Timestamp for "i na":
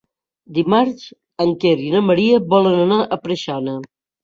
1.89-2.03